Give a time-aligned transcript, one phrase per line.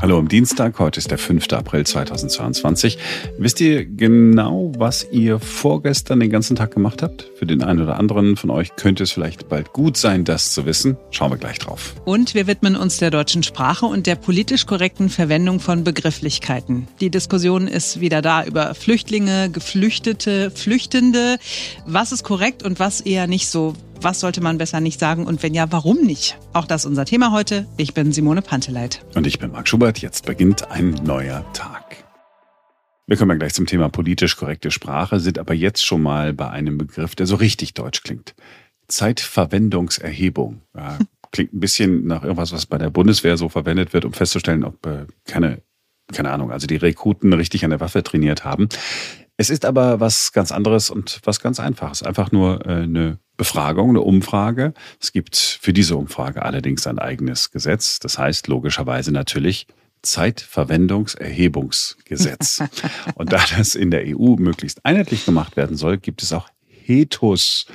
[0.00, 1.52] Hallo am Dienstag, heute ist der 5.
[1.54, 2.98] April 2022.
[3.36, 7.28] Wisst ihr genau, was ihr vorgestern den ganzen Tag gemacht habt?
[7.36, 10.66] Für den einen oder anderen von euch könnte es vielleicht bald gut sein, das zu
[10.66, 10.96] wissen.
[11.10, 11.96] Schauen wir gleich drauf.
[12.04, 16.86] Und wir widmen uns der deutschen Sprache und der politisch korrekten Verwendung von Begrifflichkeiten.
[17.00, 21.38] Die Diskussion ist wieder da über Flüchtlinge, Geflüchtete, Flüchtende.
[21.86, 23.74] Was ist korrekt und was eher nicht so?
[24.00, 26.38] Was sollte man besser nicht sagen und wenn ja, warum nicht?
[26.52, 27.66] Auch das ist unser Thema heute.
[27.76, 29.04] Ich bin Simone Panteleit.
[29.16, 29.98] Und ich bin Marc Schubert.
[29.98, 32.04] Jetzt beginnt ein neuer Tag.
[33.08, 36.48] Wir kommen ja gleich zum Thema politisch korrekte Sprache, sind aber jetzt schon mal bei
[36.48, 38.36] einem Begriff, der so richtig deutsch klingt.
[38.86, 40.62] Zeitverwendungserhebung.
[40.76, 40.98] Ja,
[41.32, 44.86] klingt ein bisschen nach irgendwas, was bei der Bundeswehr so verwendet wird, um festzustellen, ob
[44.86, 45.62] äh, keine,
[46.12, 48.68] keine Ahnung, also die Rekruten richtig an der Waffe trainiert haben.
[49.40, 52.02] Es ist aber was ganz anderes und was ganz Einfaches.
[52.02, 54.74] Einfach nur äh, eine Befragung, eine Umfrage.
[55.00, 58.00] Es gibt für diese Umfrage allerdings ein eigenes Gesetz.
[58.00, 59.68] Das heißt logischerweise natürlich
[60.02, 62.64] Zeitverwendungserhebungsgesetz.
[63.14, 67.66] und da das in der EU möglichst einheitlich gemacht werden soll, gibt es auch HETUS,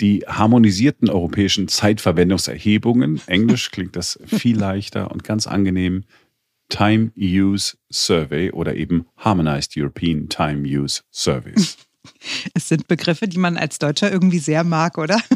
[0.00, 3.20] die harmonisierten europäischen Zeitverwendungserhebungen.
[3.26, 6.02] Englisch klingt das viel leichter und ganz angenehm.
[6.68, 11.76] Time Use Survey oder eben Harmonized European Time Use Surveys.
[12.54, 15.20] Es sind Begriffe, die man als Deutscher irgendwie sehr mag, oder?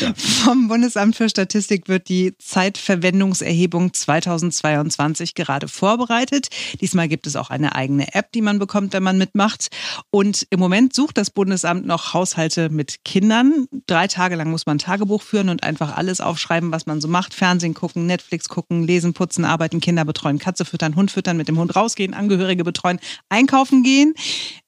[0.00, 0.14] Ja.
[0.16, 6.48] Vom Bundesamt für Statistik wird die Zeitverwendungserhebung 2022 gerade vorbereitet.
[6.80, 9.68] Diesmal gibt es auch eine eigene App, die man bekommt, wenn man mitmacht.
[10.10, 13.66] Und im Moment sucht das Bundesamt noch Haushalte mit Kindern.
[13.86, 17.34] Drei Tage lang muss man Tagebuch führen und einfach alles aufschreiben, was man so macht.
[17.34, 21.58] Fernsehen gucken, Netflix gucken, lesen, putzen, arbeiten, Kinder betreuen, Katze füttern, Hund füttern, mit dem
[21.58, 22.98] Hund rausgehen, Angehörige betreuen,
[23.28, 24.14] einkaufen gehen.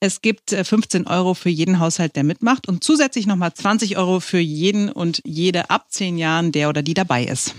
[0.01, 3.99] Es gibt 15 äh, Euro Euro für jeden Haushalt, der mitmacht und zusätzlich nochmal 20
[3.99, 7.55] Euro für jeden und jede ab zehn Jahren, der oder die dabei ist.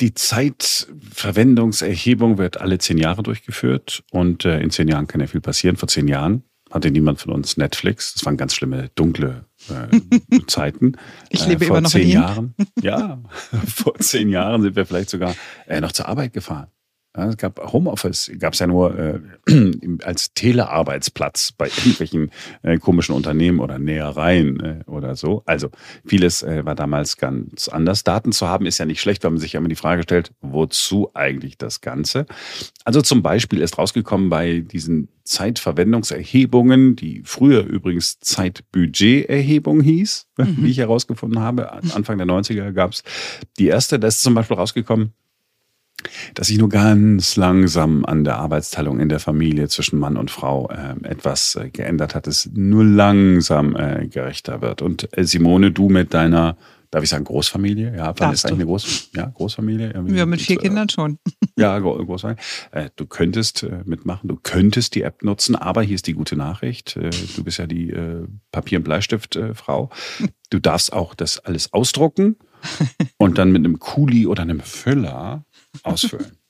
[0.00, 5.40] Die Zeitverwendungserhebung wird alle zehn Jahre durchgeführt und äh, in zehn Jahren kann ja viel
[5.40, 5.76] passieren.
[5.76, 8.14] Vor zehn Jahren hatte niemand von uns Netflix.
[8.14, 9.88] Das waren ganz schlimme, dunkle äh,
[10.46, 10.92] Zeiten.
[11.30, 12.54] Ich lebe äh, vor immer noch zehn in Jahren.
[12.80, 13.20] Ja,
[13.66, 15.34] vor zehn Jahren sind wir vielleicht sogar
[15.66, 16.68] äh, noch zur Arbeit gefahren.
[17.18, 19.20] Ja, es gab Homeoffice, gab es ja nur äh,
[20.04, 22.30] als Telearbeitsplatz bei irgendwelchen
[22.62, 25.42] äh, komischen Unternehmen oder Nähereien äh, oder so.
[25.44, 25.70] Also
[26.06, 28.04] vieles äh, war damals ganz anders.
[28.04, 30.30] Daten zu haben ist ja nicht schlecht, weil man sich ja immer die Frage stellt,
[30.42, 32.26] wozu eigentlich das Ganze?
[32.84, 40.56] Also zum Beispiel ist rausgekommen bei diesen Zeitverwendungserhebungen, die früher übrigens Zeitbudgeterhebung hieß, mhm.
[40.58, 41.72] wie ich herausgefunden habe.
[41.72, 43.02] Anfang der 90er gab es
[43.58, 45.14] die erste, da ist zum Beispiel rausgekommen,
[46.34, 50.70] dass sich nur ganz langsam an der Arbeitsteilung in der Familie zwischen Mann und Frau
[50.70, 54.82] äh, etwas äh, geändert hat, es nur langsam äh, gerechter wird.
[54.82, 56.56] Und äh, Simone, du mit deiner,
[56.90, 57.96] darf ich sagen, Großfamilie?
[57.96, 59.92] Ja, wann ist eigentlich eine Groß, ja, Großfamilie?
[60.08, 61.18] Ja, mit vier Kindern schon.
[61.58, 62.40] Ja, Großfamilie.
[62.70, 66.36] Äh, du könntest äh, mitmachen, du könntest die App nutzen, aber hier ist die gute
[66.36, 66.96] Nachricht.
[67.36, 67.92] Du bist ja die
[68.52, 69.90] Papier- und Bleistiftfrau.
[70.50, 72.36] Du darfst auch das alles ausdrucken
[73.18, 75.44] und dann mit einem Kuli oder einem Füller
[75.82, 76.36] ausfüllen.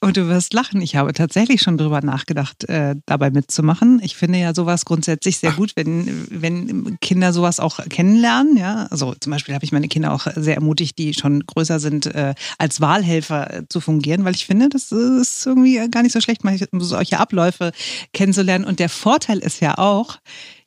[0.00, 0.82] Und du wirst lachen.
[0.82, 3.98] Ich habe tatsächlich schon drüber nachgedacht, äh, dabei mitzumachen.
[4.02, 8.58] Ich finde ja sowas grundsätzlich sehr gut, wenn, wenn Kinder sowas auch kennenlernen.
[8.58, 12.06] Ja, also zum Beispiel habe ich meine Kinder auch sehr ermutigt, die schon größer sind,
[12.06, 16.20] äh, als Wahlhelfer äh, zu fungieren, weil ich finde, das ist irgendwie gar nicht so
[16.20, 16.42] schlecht,
[16.72, 17.72] solche Abläufe
[18.12, 18.66] kennenzulernen.
[18.66, 20.18] Und der Vorteil ist ja auch,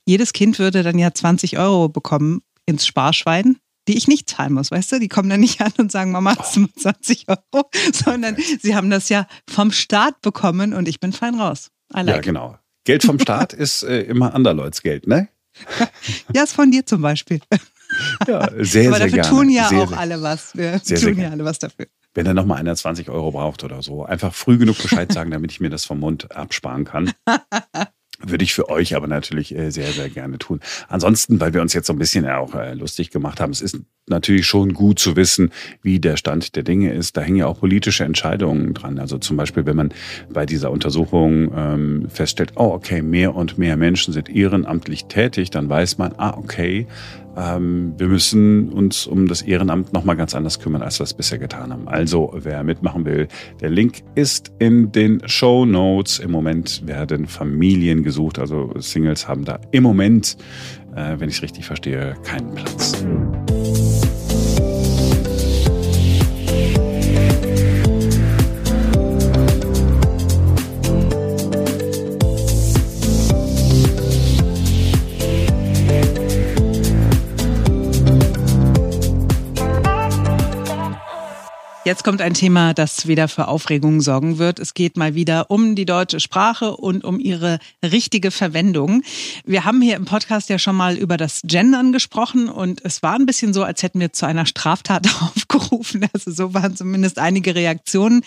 [0.06, 3.58] jedes Kind würde dann ja 20 Euro bekommen ins Sparschwein
[3.88, 5.00] die ich nicht zahlen muss, weißt du?
[5.00, 9.10] Die kommen dann nicht an und sagen, Mama, du 20 Euro, sondern sie haben das
[9.10, 11.72] ja vom Staat bekommen und ich bin fein raus.
[11.92, 12.58] Like ja, genau.
[12.84, 15.30] Geld vom Staat ist äh, immer anderleuts Geld, ne?
[16.34, 17.40] ja, ist von dir zum Beispiel.
[18.28, 20.56] Ja, sehr, Aber dafür sehr tun ja sehr, auch alle was.
[20.56, 21.88] Wir sehr, tun ja alle was dafür.
[22.14, 25.52] Wenn dann nochmal einer 20 Euro braucht oder so, einfach früh genug Bescheid sagen, damit
[25.52, 27.12] ich mir das vom Mund absparen kann.
[28.22, 30.60] Würde ich für euch aber natürlich äh, sehr, sehr gerne tun.
[30.88, 33.80] Ansonsten, weil wir uns jetzt so ein bisschen auch äh, lustig gemacht haben, es ist
[34.08, 37.16] natürlich schon gut zu wissen, wie der Stand der Dinge ist.
[37.16, 39.00] Da hängen ja auch politische Entscheidungen dran.
[39.00, 39.94] Also zum Beispiel, wenn man
[40.30, 45.70] bei dieser Untersuchung ähm, feststellt, oh, okay, mehr und mehr Menschen sind ehrenamtlich tätig, dann
[45.70, 46.88] weiß man, ah, okay,
[47.40, 51.72] wir müssen uns um das Ehrenamt nochmal ganz anders kümmern, als wir es bisher getan
[51.72, 51.88] haben.
[51.88, 53.28] Also, wer mitmachen will,
[53.62, 56.20] der Link ist in den Show Notes.
[56.20, 60.38] Im Moment werden Familien gesucht, also Singles haben da im Moment,
[60.96, 63.06] äh, wenn ich es richtig verstehe, keinen Platz.
[81.90, 84.60] Jetzt kommt ein Thema, das wieder für Aufregung sorgen wird.
[84.60, 89.02] Es geht mal wieder um die deutsche Sprache und um ihre richtige Verwendung.
[89.44, 93.16] Wir haben hier im Podcast ja schon mal über das Gendern gesprochen und es war
[93.16, 96.06] ein bisschen so, als hätten wir zu einer Straftat aufgerufen.
[96.14, 98.22] Also so waren zumindest einige Reaktionen.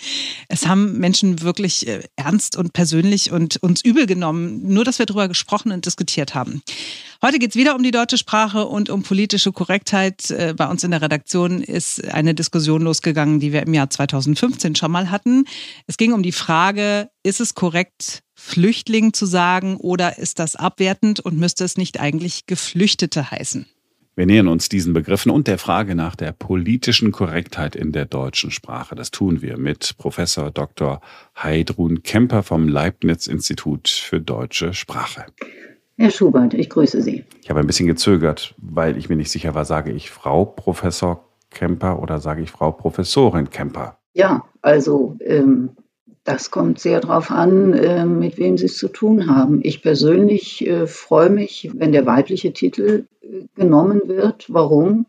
[0.49, 5.05] Es haben Menschen wirklich äh, ernst und persönlich und uns übel genommen, nur dass wir
[5.05, 6.61] darüber gesprochen und diskutiert haben.
[7.25, 10.29] Heute geht es wieder um die deutsche Sprache und um politische Korrektheit.
[10.29, 14.75] Äh, bei uns in der Redaktion ist eine Diskussion losgegangen, die wir im Jahr 2015
[14.75, 15.45] schon mal hatten.
[15.87, 21.21] Es ging um die Frage, ist es korrekt, Flüchtling zu sagen oder ist das abwertend
[21.21, 23.67] und müsste es nicht eigentlich Geflüchtete heißen?
[24.17, 28.51] Wir nähern uns diesen Begriffen und der Frage nach der politischen Korrektheit in der deutschen
[28.51, 28.95] Sprache.
[28.95, 30.99] Das tun wir mit Professor Dr.
[31.41, 35.25] Heidrun Kemper vom Leibniz Institut für deutsche Sprache.
[35.97, 37.23] Herr Schubert, ich grüße Sie.
[37.41, 41.23] Ich habe ein bisschen gezögert, weil ich mir nicht sicher war, sage ich Frau Professor
[41.51, 43.97] Kemper oder sage ich Frau Professorin Kemper?
[44.13, 45.69] Ja, also ähm,
[46.23, 49.59] das kommt sehr darauf an, äh, mit wem Sie es zu tun haben.
[49.63, 54.45] Ich persönlich äh, freue mich, wenn der weibliche Titel äh, genommen wird.
[54.51, 55.05] Warum?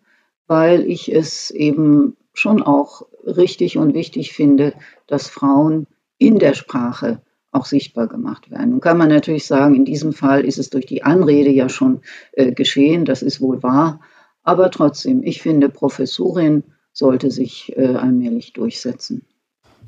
[0.46, 4.74] Weil ich es eben schon auch richtig und wichtig finde,
[5.06, 5.86] dass Frauen
[6.18, 7.22] in der Sprache
[7.54, 8.70] auch sichtbar gemacht werden.
[8.70, 12.00] Nun kann man natürlich sagen, in diesem Fall ist es durch die Anrede ja schon
[12.32, 14.00] äh, geschehen, das ist wohl wahr.
[14.42, 19.22] Aber trotzdem, ich finde, Professorin sollte sich äh, allmählich durchsetzen.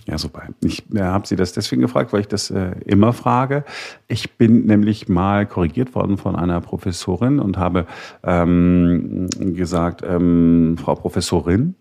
[0.06, 0.44] Ja, super.
[0.62, 3.64] Ich äh, habe Sie das deswegen gefragt, weil ich das äh, immer frage.
[4.06, 7.86] Ich bin nämlich mal korrigiert worden von einer Professorin und habe
[8.22, 11.74] ähm, gesagt, ähm, Frau Professorin.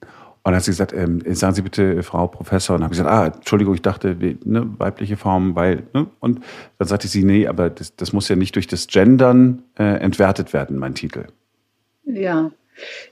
[0.46, 2.76] Und dann hat sie gesagt, ähm, sagen Sie bitte, Frau Professor.
[2.76, 6.06] Und dann habe ich gesagt, ah, Entschuldigung, ich dachte, ne, weibliche Form, weil, ne?
[6.20, 6.42] Und
[6.78, 10.54] dann sagte sie, nee, aber das, das muss ja nicht durch das Gendern äh, entwertet
[10.54, 11.26] werden, mein Titel.
[12.06, 12.52] Ja,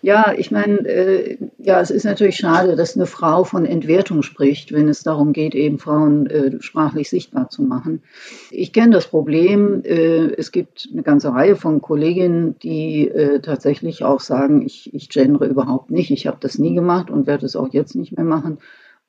[0.01, 4.71] ja, ich meine, äh, ja, es ist natürlich schade, dass eine Frau von Entwertung spricht,
[4.71, 8.03] wenn es darum geht, eben Frauen äh, sprachlich sichtbar zu machen.
[8.51, 9.81] Ich kenne das Problem.
[9.83, 15.09] Äh, es gibt eine ganze Reihe von Kolleginnen, die äh, tatsächlich auch sagen, ich, ich
[15.09, 16.11] gendere überhaupt nicht.
[16.11, 18.59] Ich habe das nie gemacht und werde es auch jetzt nicht mehr machen.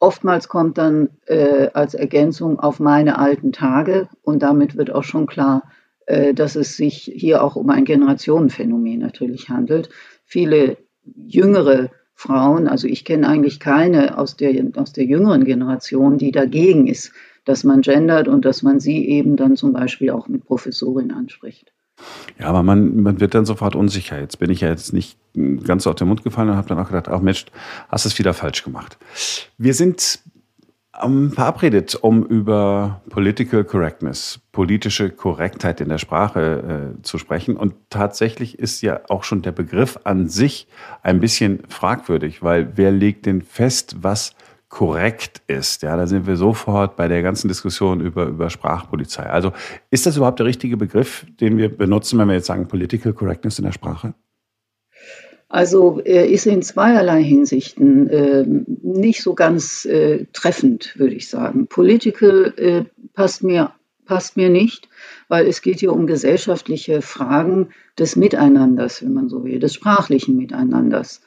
[0.01, 5.27] Oftmals kommt dann äh, als Ergänzung auf meine alten Tage und damit wird auch schon
[5.27, 5.63] klar,
[6.07, 9.89] äh, dass es sich hier auch um ein Generationenphänomen natürlich handelt
[10.25, 16.31] viele jüngere Frauen, also ich kenne eigentlich keine aus der, aus der jüngeren Generation, die
[16.31, 17.13] dagegen ist,
[17.45, 21.73] dass man gendert und dass man sie eben dann zum Beispiel auch mit Professorin anspricht.
[22.39, 24.19] Ja, aber man, man wird dann sofort unsicher.
[24.19, 25.19] Jetzt bin ich ja jetzt nicht
[25.65, 27.47] ganz auf den Mund gefallen und habe dann auch gedacht, ach Mensch,
[27.89, 28.99] hast es wieder falsch gemacht.
[29.59, 30.21] Wir sind
[31.03, 37.57] ähm, verabredet, um über Political Correctness, politische Korrektheit in der Sprache äh, zu sprechen.
[37.57, 40.69] Und tatsächlich ist ja auch schon der Begriff an sich
[41.03, 44.35] ein bisschen fragwürdig, weil wer legt denn fest, was
[44.69, 45.83] korrekt ist?
[45.83, 49.25] Ja, da sind wir sofort bei der ganzen Diskussion über, über Sprachpolizei.
[49.25, 49.53] Also
[49.91, 53.59] ist das überhaupt der richtige Begriff, den wir benutzen, wenn wir jetzt sagen Political Correctness
[53.59, 54.15] in der Sprache?
[55.49, 58.45] Also er ist in zweierlei Hinsichten äh,
[58.83, 61.67] nicht so ganz äh, treffend, würde ich sagen.
[61.67, 63.73] Political äh, passt, mir,
[64.05, 64.89] passt mir nicht,
[65.29, 67.69] weil es geht hier um gesellschaftliche Fragen
[67.99, 71.21] des Miteinanders, wenn man so will, des sprachlichen Miteinanders.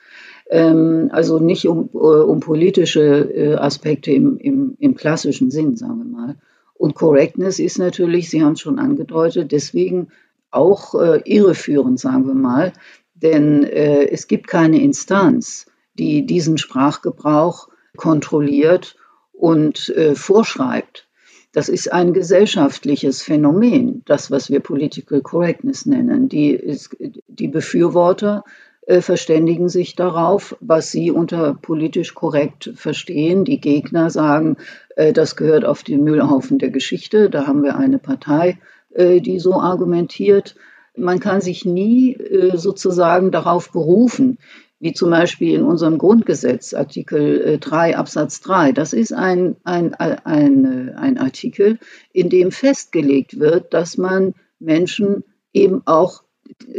[0.49, 5.99] Ähm, also nicht um, äh, um politische äh, Aspekte im, im, im klassischen Sinn, sagen
[5.99, 6.35] wir mal.
[6.73, 10.09] Und Correctness ist natürlich, Sie haben es schon angedeutet, deswegen
[10.51, 12.73] auch äh, irreführend, sagen wir mal,
[13.21, 18.95] denn äh, es gibt keine Instanz, die diesen Sprachgebrauch kontrolliert
[19.33, 21.07] und äh, vorschreibt.
[21.51, 26.29] Das ist ein gesellschaftliches Phänomen, das, was wir Political Correctness nennen.
[26.29, 26.95] Die, ist,
[27.27, 28.43] die Befürworter
[28.85, 33.43] äh, verständigen sich darauf, was sie unter politisch korrekt verstehen.
[33.43, 34.57] Die Gegner sagen,
[34.95, 37.29] äh, das gehört auf den Müllhaufen der Geschichte.
[37.29, 38.59] Da haben wir eine Partei,
[38.93, 40.55] äh, die so argumentiert
[40.97, 44.37] man kann sich nie äh, sozusagen darauf berufen,
[44.79, 48.73] wie zum Beispiel in unserem Grundgesetz, Artikel 3 äh, Absatz 3.
[48.73, 51.79] Das ist ein, ein, ein, ein Artikel,
[52.13, 55.23] in dem festgelegt wird, dass man Menschen
[55.53, 56.23] eben auch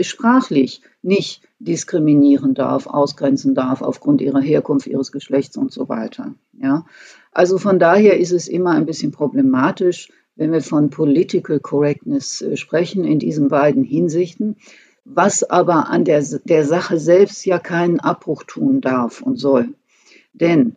[0.01, 6.35] sprachlich nicht diskriminieren darf, ausgrenzen darf aufgrund ihrer Herkunft, ihres Geschlechts und so weiter.
[6.53, 6.87] Ja?
[7.33, 10.09] Also von daher ist es immer ein bisschen problematisch,
[10.39, 14.57] wenn wir von Political Correctness äh, sprechen, in diesen beiden Hinsichten,
[15.05, 19.75] was aber an der, der Sache selbst ja keinen Abbruch tun darf und soll.
[20.33, 20.77] Denn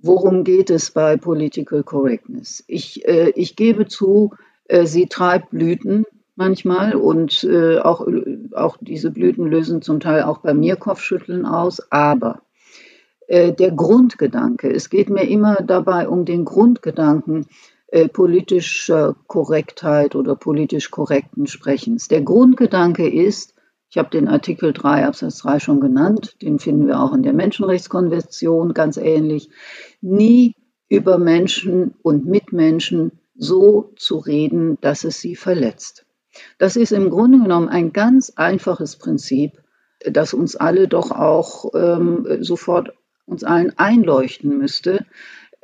[0.00, 2.64] worum geht es bei Political Correctness?
[2.66, 4.32] Ich, äh, ich gebe zu,
[4.64, 8.06] äh, sie treibt Blüten manchmal und äh, auch,
[8.52, 12.40] auch diese Blüten lösen zum Teil auch bei mir Kopfschütteln aus, aber
[13.26, 14.72] äh, der Grundgedanke.
[14.72, 17.46] Es geht mir immer dabei um den Grundgedanken
[17.94, 22.08] äh, politischer Korrektheit oder politisch korrekten Sprechens.
[22.08, 23.54] Der Grundgedanke ist,
[23.88, 27.34] ich habe den Artikel 3 Absatz 3 schon genannt, den finden wir auch in der
[27.34, 29.48] Menschenrechtskonvention ganz ähnlich,
[30.00, 30.56] nie
[30.88, 36.04] über Menschen und Mitmenschen so zu reden, dass es sie verletzt.
[36.58, 39.62] Das ist im Grunde genommen ein ganz einfaches Prinzip,
[40.00, 42.92] das uns alle doch auch ähm, sofort
[43.26, 45.06] uns allen einleuchten müsste.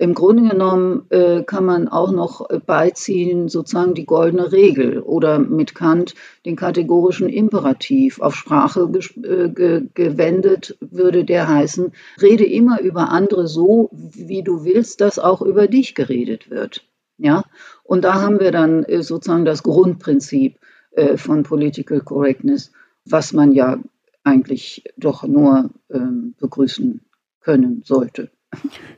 [0.01, 5.75] Im Grunde genommen äh, kann man auch noch beiziehen, sozusagen die goldene Regel oder mit
[5.75, 6.15] Kant
[6.47, 8.19] den kategorischen Imperativ.
[8.19, 11.93] Auf Sprache äh, ge gewendet würde der heißen,
[12.23, 16.83] rede immer über andere so, wie du willst, dass auch über dich geredet wird.
[17.19, 17.45] Ja?
[17.85, 20.57] Und da haben wir dann äh, sozusagen das Grundprinzip
[20.93, 22.73] äh, von Political Correctness,
[23.05, 23.79] was man ja
[24.25, 27.03] eigentlich doch nur ähm, begrüßen
[27.43, 28.31] können sollte.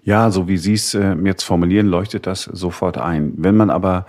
[0.02, 3.34] Ja, so wie Sie es äh, jetzt formulieren, leuchtet das sofort ein.
[3.36, 4.06] Wenn man aber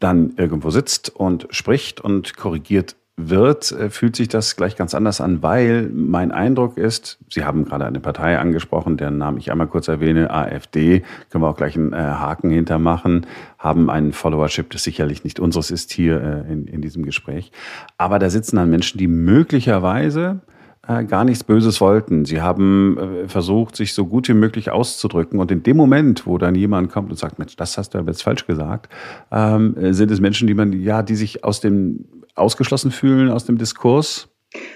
[0.00, 5.20] dann irgendwo sitzt und spricht und korrigiert wird, äh, fühlt sich das gleich ganz anders
[5.20, 9.68] an, weil mein Eindruck ist, Sie haben gerade eine Partei angesprochen, deren Namen ich einmal
[9.68, 13.26] kurz erwähne, AfD, können wir auch gleich einen äh, Haken hintermachen,
[13.58, 17.52] haben einen Followership, das sicherlich nicht unseres ist hier äh, in, in diesem Gespräch.
[17.96, 20.40] Aber da sitzen dann Menschen, die möglicherweise
[20.88, 22.24] äh, gar nichts Böses wollten.
[22.24, 25.40] Sie haben äh, versucht, sich so gut wie möglich auszudrücken.
[25.40, 28.10] Und in dem Moment, wo dann jemand kommt und sagt, Mensch, das hast du aber
[28.10, 28.92] jetzt falsch gesagt,
[29.30, 33.46] ähm, äh, sind es Menschen, die man, ja, die sich aus dem ausgeschlossen fühlen aus
[33.46, 34.28] dem Diskurs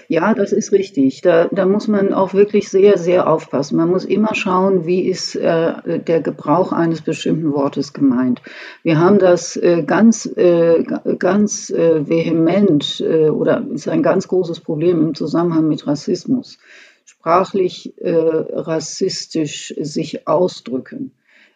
[0.07, 1.21] ja, das ist richtig.
[1.21, 3.77] Da, da muss man auch wirklich sehr, sehr aufpassen.
[3.77, 8.41] Man muss immer schauen, wie ist äh, der Gebrauch eines bestimmten Wortes gemeint.
[8.83, 10.83] Wir haben das äh, ganz, äh,
[11.17, 16.57] ganz äh, vehement äh, oder ist ein ganz großes Problem im Zusammenhang mit Rassismus.
[17.05, 21.13] Sprachlich äh, rassistisch sich ausdrücken.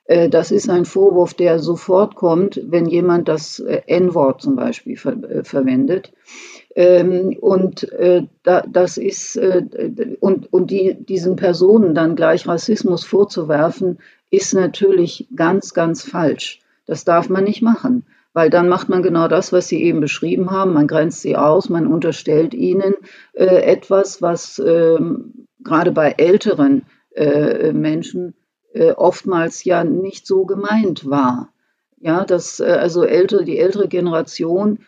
[0.08, 6.13] Das ist ein Vorwurf, der sofort kommt, wenn jemand das N-Wort zum Beispiel ver verwendet.
[6.75, 9.63] Ähm, und äh, da, das ist äh,
[10.20, 16.60] und, und die, diesen Personen dann gleich Rassismus vorzuwerfen, ist natürlich ganz, ganz falsch.
[16.86, 20.51] Das darf man nicht machen, weil dann macht man genau das, was Sie eben beschrieben
[20.51, 20.74] haben.
[20.74, 22.94] Man grenzt sie aus, man unterstellt ihnen
[23.34, 26.84] äh, etwas, was ähm, gerade bei älteren
[27.15, 28.36] äh, Menschen
[28.74, 31.53] äh, oftmals ja nicht so gemeint war.
[31.98, 34.79] Ja, dass äh, also ältere, die ältere Generation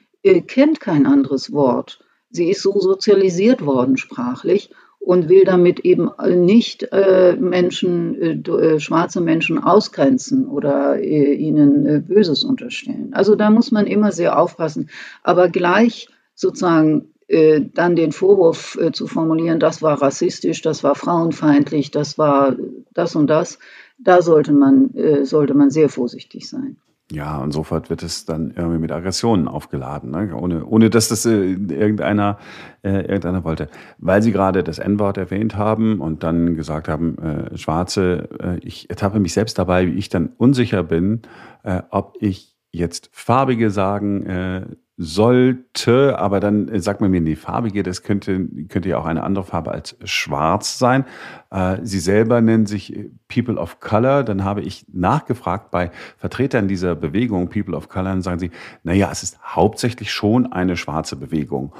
[0.41, 1.99] kennt kein anderes Wort.
[2.29, 4.69] Sie ist so sozialisiert worden sprachlich
[4.99, 6.09] und will damit eben
[6.45, 13.13] nicht äh, Menschen, äh, äh schwarze Menschen ausgrenzen oder äh, ihnen äh, Böses unterstellen.
[13.13, 14.89] Also da muss man immer sehr aufpassen.
[15.23, 21.91] Aber gleich sozusagen äh, dann den Vorwurf zu formulieren, das war rassistisch, das war frauenfeindlich,
[21.91, 22.57] das war
[22.93, 23.59] das und das,
[23.97, 24.91] da sollte man,
[25.23, 26.77] sollte man sehr vorsichtig sein.
[27.09, 30.35] Ja, und sofort wird es dann irgendwie mit Aggressionen aufgeladen, ne?
[30.35, 32.37] ohne, ohne dass das äh, irgendeiner,
[32.83, 33.69] äh, irgendeiner wollte.
[33.97, 38.89] Weil Sie gerade das N-Wort erwähnt haben und dann gesagt haben, äh, Schwarze, äh, ich
[38.89, 41.21] ertappe mich selbst dabei, wie ich dann unsicher bin,
[41.63, 44.65] äh, ob ich jetzt Farbige sagen äh,
[44.99, 49.23] sollte, aber dann äh, sagt man mir, nee, farbige, das könnte, könnte ja auch eine
[49.23, 51.05] andere Farbe als schwarz sein.
[51.51, 54.23] Äh, Sie selber nennen sich äh, People of Color.
[54.23, 58.49] Dann habe ich nachgefragt bei Vertretern dieser Bewegung People of Color und sagen sie,
[58.83, 61.75] na ja, es ist hauptsächlich schon eine schwarze Bewegung.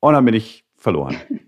[0.00, 1.16] Und dann bin ich verloren.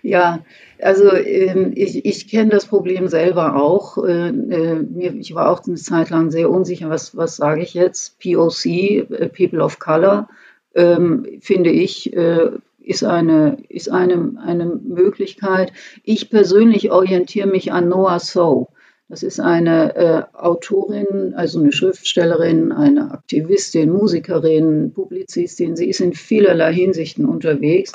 [0.00, 0.44] Ja,
[0.80, 3.98] also ähm, ich, ich kenne das Problem selber auch.
[3.98, 8.20] Äh, äh, ich war auch eine Zeit lang sehr unsicher, was, was sage ich jetzt?
[8.20, 10.28] POC, People of Color
[10.76, 15.72] ähm, finde ich, äh, ist, eine, ist eine, eine Möglichkeit.
[16.04, 18.68] Ich persönlich orientiere mich an Noah So.
[19.08, 25.76] Das ist eine äh, Autorin, also eine Schriftstellerin, eine Aktivistin, Musikerin, Publizistin.
[25.76, 27.92] Sie ist in vielerlei Hinsichten unterwegs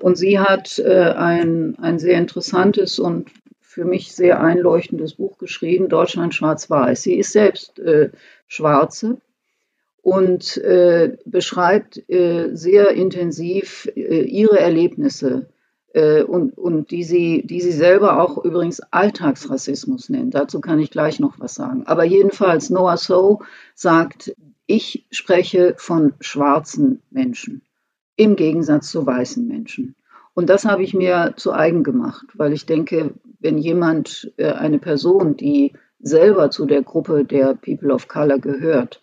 [0.00, 3.30] und sie hat äh, ein, ein sehr interessantes und
[3.60, 7.02] für mich sehr einleuchtendes Buch geschrieben, Deutschland schwarz-weiß.
[7.02, 8.10] Sie ist selbst äh,
[8.48, 9.18] Schwarze
[10.02, 15.48] und äh, beschreibt äh, sehr intensiv äh, ihre Erlebnisse
[15.92, 20.34] äh, und, und die, sie, die sie selber auch übrigens Alltagsrassismus nennt.
[20.34, 21.84] Dazu kann ich gleich noch was sagen.
[21.86, 23.40] Aber jedenfalls, Noah So
[23.74, 24.34] sagt,
[24.66, 27.62] ich spreche von schwarzen Menschen
[28.16, 29.94] im Gegensatz zu weißen Menschen.
[30.34, 34.78] Und das habe ich mir zu eigen gemacht, weil ich denke, wenn jemand, äh, eine
[34.78, 39.00] Person, die selber zu der Gruppe der People of Color gehört,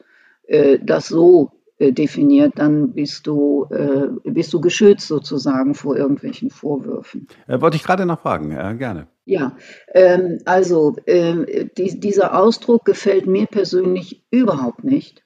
[0.81, 7.27] das so äh, definiert, dann bist du, äh, bist du geschützt sozusagen vor irgendwelchen Vorwürfen.
[7.47, 9.07] Äh, wollte ich gerade noch fragen, äh, gerne.
[9.25, 9.57] Ja,
[9.93, 15.25] ähm, also äh, die, dieser Ausdruck gefällt mir persönlich überhaupt nicht,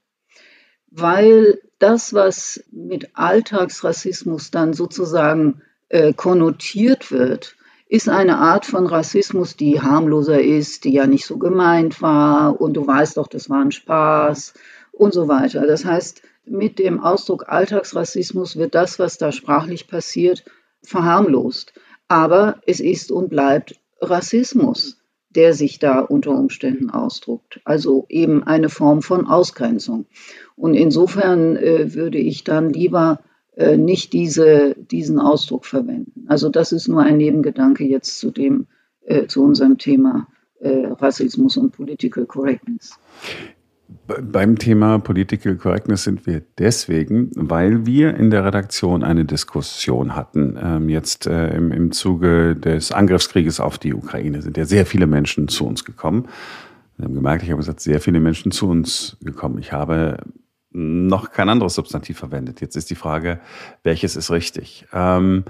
[0.90, 7.58] weil das, was mit Alltagsrassismus dann sozusagen äh, konnotiert wird,
[7.88, 12.74] ist eine Art von Rassismus, die harmloser ist, die ja nicht so gemeint war und
[12.74, 14.54] du weißt doch, das war ein Spaß
[15.00, 15.66] und so weiter.
[15.66, 20.44] Das heißt, mit dem Ausdruck Alltagsrassismus wird das, was da sprachlich passiert,
[20.84, 21.74] verharmlost.
[22.08, 24.98] Aber es ist und bleibt Rassismus,
[25.30, 27.62] der sich da unter Umständen ausdruckt.
[27.64, 30.06] Also eben eine Form von Ausgrenzung.
[30.56, 33.22] Und insofern äh, würde ich dann lieber
[33.56, 36.26] äh, nicht diese, diesen Ausdruck verwenden.
[36.28, 38.68] Also das ist nur ein Nebengedanke jetzt zu dem,
[39.06, 40.28] äh, zu unserem Thema
[40.60, 43.00] äh, Rassismus und Political Correctness.
[44.06, 50.60] Beim Thema Political Correctness sind wir deswegen, weil wir in der Redaktion eine Diskussion hatten.
[50.62, 55.08] Ähm, jetzt äh, im, im Zuge des Angriffskrieges auf die Ukraine sind ja sehr viele
[55.08, 56.28] Menschen zu uns gekommen.
[56.98, 59.58] Wir haben gemerkt, ich habe gesagt, sehr viele Menschen zu uns gekommen.
[59.58, 60.18] Ich habe
[60.72, 62.62] noch kein anderes Substantiv verwendet.
[62.62, 63.40] Jetzt ist die Frage,
[63.84, 64.86] welches ist richtig?
[64.94, 65.46] Ähm,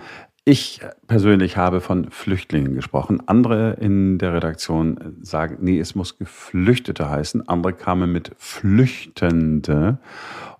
[0.46, 3.22] ich persönlich habe von Flüchtlingen gesprochen.
[3.28, 7.48] Andere in der Redaktion sagen, nee, es muss Geflüchtete heißen.
[7.48, 10.00] Andere kamen mit Flüchtende.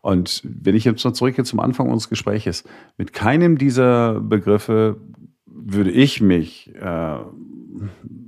[0.02, 2.64] Und wenn ich jetzt noch zurückgehe zum Anfang unseres Gespräches,
[2.98, 4.98] mit keinem dieser Begriffe
[5.46, 7.18] würde ich mich äh,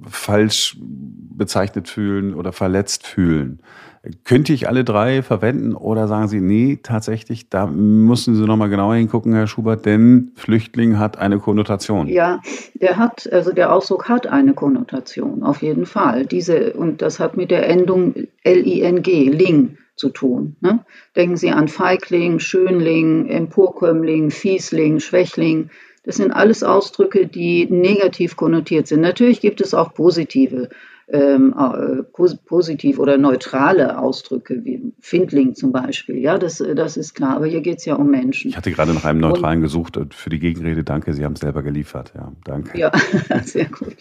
[0.08, 3.62] falsch bezeichnet fühlen oder verletzt fühlen.
[4.24, 8.96] Könnte ich alle drei verwenden oder sagen Sie, nee, tatsächlich, da müssen Sie nochmal genauer
[8.96, 12.08] hingucken, Herr Schubert, denn Flüchtling hat eine Konnotation.
[12.08, 12.40] Ja,
[12.74, 16.26] der hat, also der Ausdruck hat eine Konnotation, auf jeden Fall.
[16.26, 20.56] Diese, und das hat mit der Endung L-I-N-G, Ling, zu tun.
[20.62, 20.84] Ne?
[21.16, 25.70] Denken Sie an Feigling, Schönling, Emporkömmling, Fiesling, Schwächling.
[26.04, 29.02] Das sind alles Ausdrücke, die negativ konnotiert sind.
[29.02, 30.70] Natürlich gibt es auch positive
[31.12, 32.04] ähm, äh,
[32.46, 36.18] positiv oder neutrale Ausdrücke, wie Findling zum Beispiel.
[36.18, 38.50] Ja, das, das ist klar, aber hier geht es ja um Menschen.
[38.50, 40.84] Ich hatte gerade nach einem neutralen Und, gesucht für die Gegenrede.
[40.84, 42.14] Danke, Sie haben es selber geliefert.
[42.16, 42.80] Ja, danke.
[42.80, 42.92] Ja,
[43.44, 43.98] sehr gut.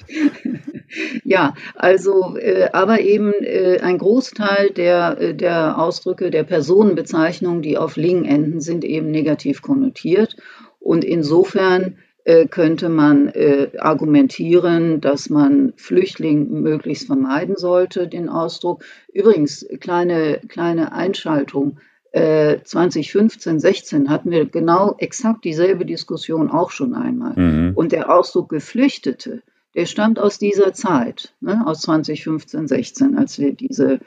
[1.25, 7.77] ja, also, äh, aber eben äh, ein Großteil der, äh, der Ausdrücke, der Personenbezeichnungen, die
[7.77, 10.37] auf Ling enden, sind eben negativ konnotiert.
[10.79, 12.10] Und insofern äh,
[12.51, 18.85] könnte man äh, argumentieren, dass man Flüchtling möglichst vermeiden sollte, den Ausdruck.
[19.13, 21.79] Übrigens, kleine, kleine Einschaltung.
[22.13, 27.35] 2015, äh, 16 hatten wir genau exakt dieselbe Diskussion auch schon einmal.
[27.37, 27.73] Mhm.
[27.77, 29.43] Und der Ausdruck Geflüchtete,
[29.75, 34.01] der stammt aus dieser Zeit, ne, aus 2015, 16, als wir diese,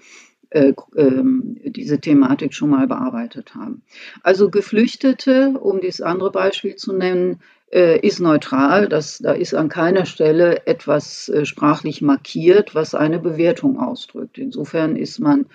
[0.49, 3.84] äh, ähm, diese Thematik schon mal bearbeitet haben.
[4.21, 8.88] Also Geflüchtete, um dieses andere Beispiel zu nennen, äh, ist neutral.
[8.88, 14.38] Das, da ist an keiner Stelle etwas äh, sprachlich markiert, was eine Bewertung ausdrückt.
[14.38, 15.47] Insofern ist man,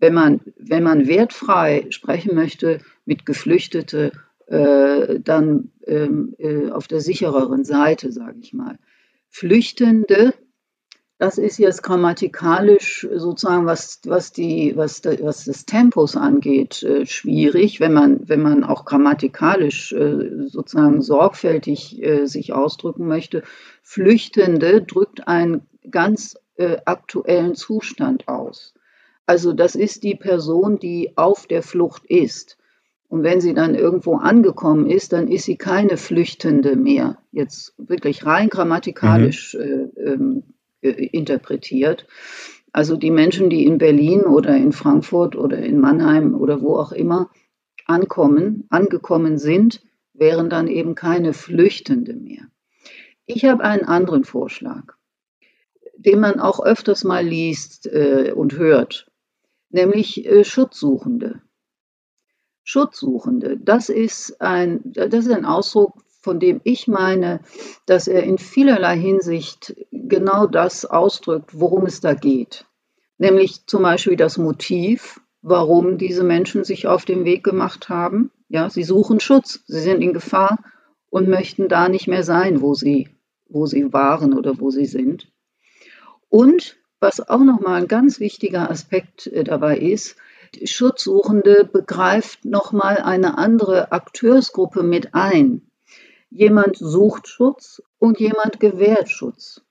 [0.00, 4.10] wenn man, wenn man wertfrei sprechen möchte mit Geflüchtete,
[4.46, 8.78] äh, dann ähm, äh, auf der sichereren Seite, sage ich mal.
[9.28, 10.34] Flüchtende
[11.22, 17.78] das ist jetzt grammatikalisch sozusagen, was, was, die, was, was des Tempos angeht, äh, schwierig,
[17.78, 23.44] wenn man, wenn man auch grammatikalisch äh, sozusagen sorgfältig äh, sich ausdrücken möchte.
[23.84, 26.36] Flüchtende drückt einen ganz
[26.84, 28.74] aktuellen Zustand aus.
[29.26, 32.58] Also das ist die Person, die auf der Flucht ist.
[33.08, 37.18] Und wenn sie dann irgendwo angekommen ist, dann ist sie keine Flüchtende mehr.
[37.32, 39.60] Jetzt wirklich rein grammatikalisch mhm.
[39.96, 40.42] äh, ähm,
[40.82, 42.06] äh, interpretiert.
[42.72, 46.92] Also die Menschen, die in Berlin oder in Frankfurt oder in Mannheim oder wo auch
[46.92, 47.30] immer
[47.86, 49.82] ankommen, angekommen sind,
[50.14, 52.46] wären dann eben keine Flüchtende mehr.
[53.26, 54.94] Ich habe einen anderen Vorschlag,
[55.96, 59.10] den man auch öfters mal liest äh, und hört,
[59.70, 61.42] nämlich äh, Schutzsuchende.
[62.64, 67.40] Schutzsuchende, das ist ein, das ist ein Ausdruck von dem ich meine,
[67.86, 72.64] dass er in vielerlei Hinsicht genau das ausdrückt, worum es da geht.
[73.18, 78.30] Nämlich zum Beispiel das Motiv, warum diese Menschen sich auf den Weg gemacht haben.
[78.48, 80.58] Ja, sie suchen Schutz, sie sind in Gefahr
[81.10, 83.08] und möchten da nicht mehr sein, wo sie,
[83.48, 85.30] wo sie waren oder wo sie sind.
[86.28, 90.16] Und was auch nochmal ein ganz wichtiger Aspekt äh, dabei ist,
[90.64, 95.62] Schutzsuchende begreift nochmal eine andere Akteursgruppe mit ein.
[96.34, 99.62] Jemand sucht Schutz und jemand gewährt Schutz.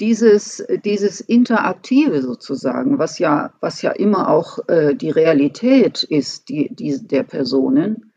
[0.00, 6.74] Dieses, dieses Interaktive sozusagen, was ja, was ja immer auch äh, die Realität ist die,
[6.74, 8.12] die, der Personen,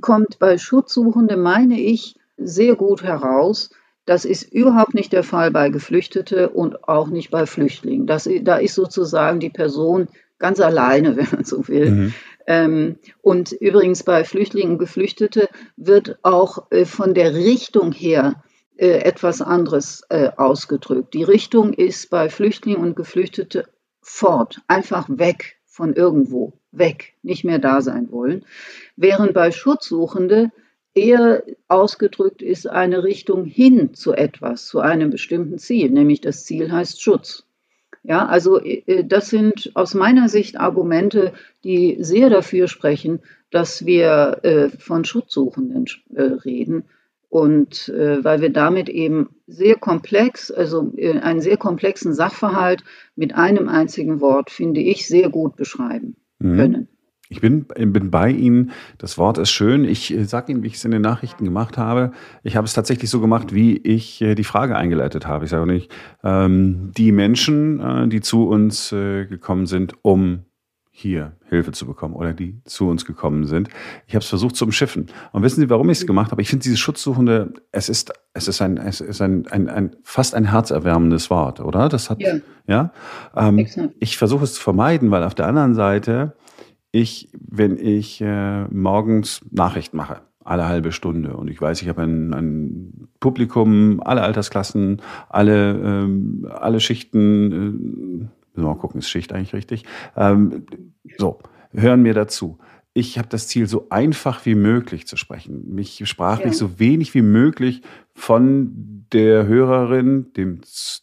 [0.00, 3.70] kommt bei Schutzsuchenden, meine ich, sehr gut heraus,
[4.06, 8.06] Das ist überhaupt nicht der Fall bei Geflüchteten und auch nicht bei Flüchtlingen.
[8.06, 10.06] Das, da ist sozusagen die Person
[10.38, 11.90] ganz alleine, wenn man so will.
[11.90, 12.14] Mhm.
[12.46, 18.42] Ähm, und übrigens bei Flüchtlingen und Geflüchtete wird auch äh, von der Richtung her
[18.76, 21.14] äh, etwas anderes äh, ausgedrückt.
[21.14, 23.68] Die Richtung ist bei Flüchtlingen und Geflüchtete
[24.00, 28.44] fort, einfach weg von irgendwo, weg, nicht mehr da sein wollen.
[28.94, 30.52] Während bei Schutzsuchende
[30.94, 36.70] eher ausgedrückt ist eine Richtung hin zu etwas, zu einem bestimmten Ziel, nämlich das Ziel
[36.70, 37.45] heißt Schutz.
[38.06, 41.32] Ja, also äh, das sind aus meiner Sicht Argumente,
[41.64, 46.84] die sehr dafür sprechen, dass wir äh, von Schutzsuchenden äh, reden.
[47.28, 52.82] Und weil wir damit eben sehr komplex, also einen sehr komplexen Sachverhalt
[53.14, 56.56] mit einem einzigen Wort, finde ich, sehr gut beschreiben mhm.
[56.56, 56.88] können.
[57.28, 58.70] Ich bin, bin bei Ihnen.
[58.98, 59.84] Das Wort ist schön.
[59.84, 62.12] Ich äh, sage Ihnen, wie ich es in den Nachrichten gemacht habe.
[62.42, 65.44] Ich habe es tatsächlich so gemacht, wie ich äh, die Frage eingeleitet habe.
[65.44, 65.90] Ich sage nicht,
[66.22, 70.44] ähm, die Menschen, äh, die zu uns äh, gekommen sind, um
[70.98, 73.68] hier Hilfe zu bekommen oder die zu uns gekommen sind.
[74.06, 75.08] Ich habe es versucht zu umschiffen.
[75.32, 76.40] Und wissen Sie, warum ich es gemacht habe?
[76.40, 80.34] Ich finde dieses Schutzsuchende, es ist, es ist ein, es ist ein, ein, ein fast
[80.34, 81.90] ein herzerwärmendes Wort, oder?
[81.90, 82.36] Das hat, ja.
[82.66, 82.92] ja?
[83.36, 83.66] Ähm,
[83.98, 86.34] ich versuche es zu vermeiden, weil auf der anderen Seite
[86.96, 92.02] ich, wenn ich äh, morgens Nachricht mache, alle halbe Stunde und ich weiß, ich habe
[92.02, 99.10] ein, ein Publikum, alle Altersklassen, alle, ähm, alle Schichten, äh, müssen wir mal gucken, ist
[99.10, 99.84] Schicht eigentlich richtig?
[100.16, 100.64] Ähm,
[101.18, 101.38] so,
[101.72, 102.58] hören mir dazu.
[102.94, 106.58] Ich habe das Ziel, so einfach wie möglich zu sprechen, mich sprachlich ja.
[106.58, 107.82] so wenig wie möglich
[108.14, 110.60] von der Hörerin, dem,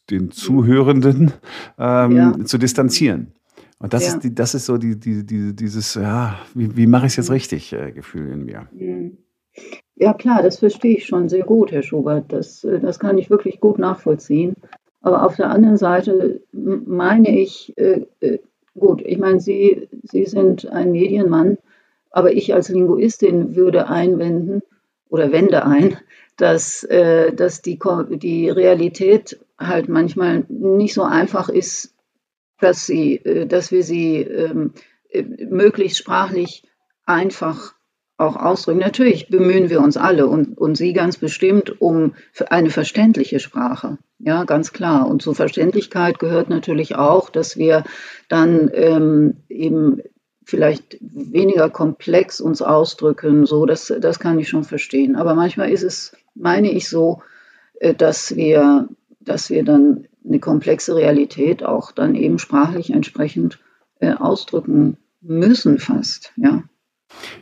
[0.09, 1.33] den Zuhörenden
[1.77, 2.45] ähm, ja.
[2.45, 3.33] zu distanzieren.
[3.83, 4.13] Und das, ja.
[4.13, 7.17] ist, die, das ist so die, die, die, dieses, ja, wie, wie mache ich es
[7.17, 7.33] jetzt mhm.
[7.33, 8.69] richtig, äh, Gefühl in mir.
[8.71, 9.17] Mhm.
[9.97, 12.31] Ja, klar, das verstehe ich schon sehr gut, Herr Schubert.
[12.31, 14.55] Das, äh, das kann ich wirklich gut nachvollziehen.
[15.01, 18.39] Aber auf der anderen Seite meine ich, äh, äh,
[18.79, 21.57] gut, ich meine, Sie, Sie sind ein Medienmann,
[22.09, 24.61] aber ich als Linguistin würde einwenden
[25.09, 25.97] oder wende ein,
[26.37, 27.77] dass, äh, dass die,
[28.11, 31.93] die Realität halt manchmal nicht so einfach ist,
[32.63, 34.73] dass, sie, äh, dass wir sie ähm,
[35.09, 36.63] äh, möglichst sprachlich
[37.05, 37.73] einfach
[38.17, 38.79] auch ausdrücken.
[38.79, 42.13] Natürlich bemühen wir uns alle und, und Sie ganz bestimmt um
[42.49, 43.97] eine verständliche Sprache.
[44.19, 45.07] Ja, ganz klar.
[45.07, 47.83] Und zur Verständlichkeit gehört natürlich auch, dass wir
[48.29, 50.01] dann ähm, eben
[50.45, 53.45] vielleicht weniger komplex uns ausdrücken.
[53.45, 55.15] So, das, das kann ich schon verstehen.
[55.15, 57.21] Aber manchmal ist es, meine ich so,
[57.79, 58.87] äh, dass wir,
[59.19, 63.59] dass wir dann eine komplexe Realität auch dann eben sprachlich entsprechend
[63.99, 66.63] äh, ausdrücken müssen fast, ja.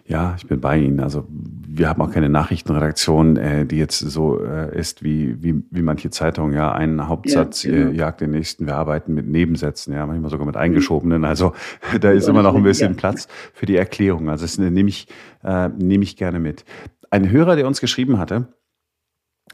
[0.05, 0.99] Ja, ich bin bei Ihnen.
[0.99, 5.81] Also wir haben auch keine Nachrichtenredaktion, äh, die jetzt so äh, ist wie, wie, wie
[5.81, 6.53] manche Zeitungen.
[6.53, 7.91] Ja, ein Hauptsatz ja, genau.
[7.91, 8.65] äh, jagt den nächsten.
[8.65, 11.23] Wir arbeiten mit Nebensätzen, ja, manchmal sogar mit eingeschobenen.
[11.23, 11.53] Also
[12.01, 14.29] da ist immer noch ein bisschen Platz für die Erklärung.
[14.29, 15.07] Also das nehme ich,
[15.43, 16.65] äh, nehme ich gerne mit.
[17.09, 18.53] Ein Hörer, der uns geschrieben hatte,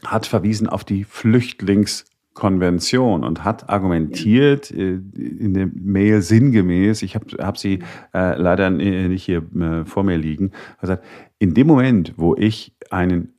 [0.04, 2.04] hat verwiesen auf die Flüchtlings-
[2.38, 7.80] Konvention und hat argumentiert äh, in der Mail sinngemäß, ich habe hab sie
[8.14, 11.04] äh, leider nicht hier äh, vor mir liegen, gesagt,
[11.40, 13.34] in dem Moment, wo ich einen,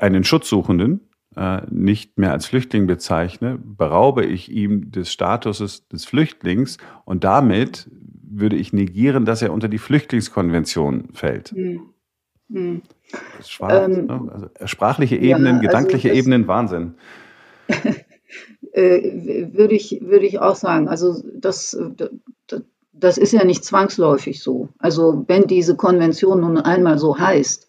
[0.00, 1.00] einen Schutzsuchenden
[1.36, 7.88] äh, nicht mehr als Flüchtling bezeichne, beraube ich ihm des Statuses des Flüchtlings und damit
[8.28, 11.50] würde ich negieren, dass er unter die Flüchtlingskonvention fällt.
[11.50, 11.82] Hm.
[12.50, 12.82] Hm.
[13.44, 14.30] Schwarz, ähm, ne?
[14.32, 16.94] also sprachliche Ebenen, ja, also gedankliche Ebenen, Wahnsinn.
[18.72, 20.88] Äh, würde ich, würde ich auch sagen.
[20.88, 21.76] Also das,
[22.92, 24.68] das ist ja nicht zwangsläufig so.
[24.78, 27.66] Also wenn diese Konvention nun einmal so heißt,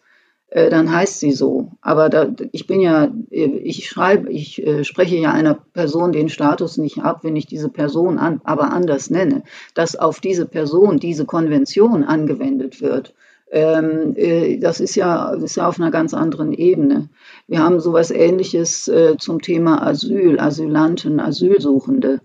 [0.50, 1.72] äh, dann heißt sie so.
[1.82, 6.78] Aber da, ich bin ja, ich schreibe, ich äh, spreche ja einer Person den Status
[6.78, 9.42] nicht ab, wenn ich diese Person an, aber anders nenne.
[9.74, 13.14] Dass auf diese Person diese Konvention angewendet wird,
[13.50, 17.08] ähm, äh, das ist ja, ist ja auf einer ganz anderen Ebene.
[17.46, 22.20] Wir haben sowas Ähnliches äh, zum Thema Asyl, Asylanten, Asylsuchende.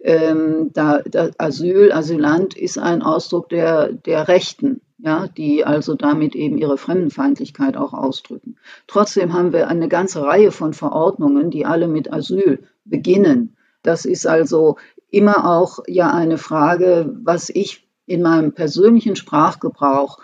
[0.00, 6.34] Ähm, da, da, Asyl, Asylant ist ein Ausdruck der, der Rechten, ja, die also damit
[6.34, 8.56] eben ihre Fremdenfeindlichkeit auch ausdrücken.
[8.86, 13.56] Trotzdem haben wir eine ganze Reihe von Verordnungen, die alle mit Asyl beginnen.
[13.82, 14.76] Das ist also
[15.10, 20.18] immer auch ja eine Frage, was ich in meinem persönlichen Sprachgebrauch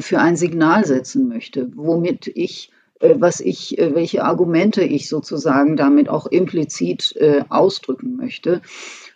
[0.00, 5.76] für ein Signal setzen möchte, womit ich äh, was ich, äh, welche Argumente ich sozusagen
[5.76, 7.14] damit auch implizit
[7.48, 8.62] ausdrücken möchte.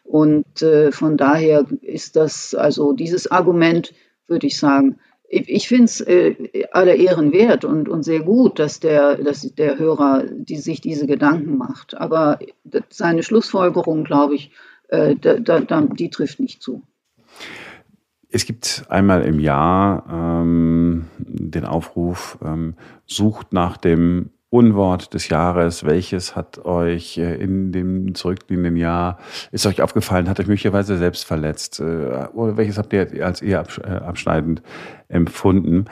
[0.04, 0.46] Und
[0.90, 3.92] von daher ist das, also dieses Argument,
[4.26, 4.98] würde ich sagen,
[5.30, 6.34] ich finde es äh,
[6.72, 11.06] aller Ehren wert und, und sehr gut, dass der, dass der Hörer die, sich diese
[11.06, 11.94] Gedanken macht.
[11.94, 12.38] Aber
[12.88, 14.52] seine Schlussfolgerung, glaube ich,
[14.88, 16.82] äh, da, da, die trifft nicht zu.
[18.30, 22.74] Es gibt einmal im Jahr ähm, den Aufruf, ähm,
[23.06, 29.18] sucht nach dem Unwort des Jahres, welches hat euch äh, in dem zurückliegenden Jahr,
[29.50, 31.80] ist euch aufgefallen, hat euch möglicherweise selbst verletzt?
[31.80, 34.62] Äh, oder welches habt ihr als eher äh, abschneidend
[35.08, 35.86] empfunden?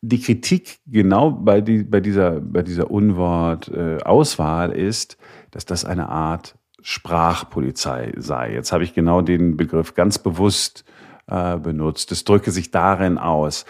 [0.00, 5.16] Die Kritik genau bei, die, bei dieser, bei dieser Unwort-Auswahl ist,
[5.50, 8.52] dass das eine Art Sprachpolizei sei.
[8.52, 10.84] Jetzt habe ich genau den Begriff ganz bewusst
[11.28, 12.12] äh, benutzt.
[12.12, 13.64] Es drücke sich darin aus.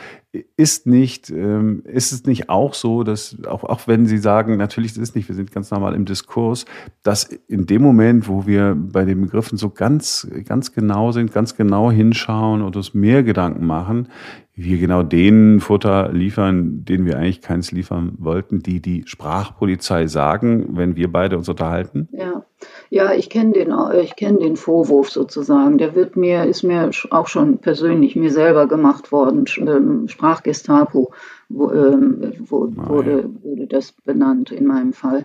[0.57, 4.93] Ist nicht, ähm, ist es nicht auch so, dass auch, auch wenn Sie sagen, natürlich
[4.93, 6.65] ist es nicht, wir sind ganz normal im Diskurs,
[7.03, 11.55] dass in dem Moment, wo wir bei den Begriffen so ganz, ganz genau sind, ganz
[11.55, 14.09] genau hinschauen und uns mehr Gedanken machen,
[14.55, 20.77] wir genau den Futter liefern, den wir eigentlich keins liefern wollten, die die Sprachpolizei sagen,
[20.77, 22.09] wenn wir beide uns unterhalten?
[22.13, 22.45] Ja,
[22.93, 25.79] ja ich kenne den, ich den Vorwurf sozusagen.
[25.79, 29.47] Der wird mir, ist mir auch schon persönlich mir selber gemacht worden.
[29.59, 31.13] Ähm, Sprachgestapo
[31.49, 35.25] wo, ähm, wo, ah, wurde, wurde das benannt in meinem Fall.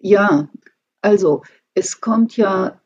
[0.00, 0.48] Ja,
[1.00, 1.42] also
[1.74, 2.80] es kommt ja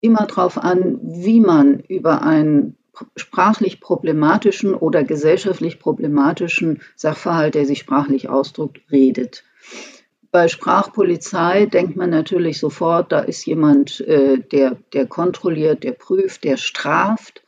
[0.00, 2.76] immer darauf an, wie man über ein
[3.14, 9.44] sprachlich problematischen oder gesellschaftlich problematischen Sachverhalt, der sich sprachlich ausdrückt, redet.
[10.36, 16.44] Bei Sprachpolizei denkt man natürlich sofort, da ist jemand, äh, der, der kontrolliert, der prüft,
[16.44, 17.42] der straft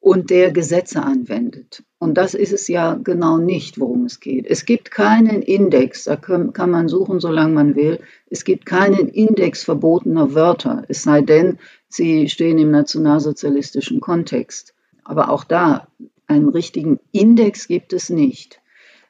[0.00, 1.82] und der Gesetze anwendet.
[1.98, 4.46] Und das ist es ja genau nicht, worum es geht.
[4.46, 8.00] Es gibt keinen Index, da kann, kann man suchen, solange man will.
[8.30, 11.58] Es gibt keinen Index verbotener Wörter, es sei denn,
[11.90, 14.72] sie stehen im nationalsozialistischen Kontext.
[15.04, 15.88] Aber auch da,
[16.26, 18.62] einen richtigen Index gibt es nicht.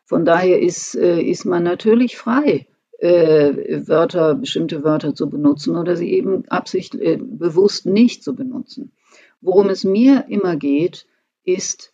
[0.05, 2.67] Von daher ist, äh, ist man natürlich frei,
[3.01, 8.93] äh, Wörter, bestimmte Wörter zu benutzen oder sie eben absichtlich äh, bewusst nicht zu benutzen.
[9.41, 11.07] Worum es mir immer geht,
[11.45, 11.93] ist